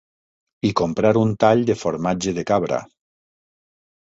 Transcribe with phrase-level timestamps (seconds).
[0.69, 2.81] ...i comprar un tall de formatge de cabra